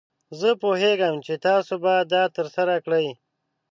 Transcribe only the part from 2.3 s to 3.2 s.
ترسره کړئ.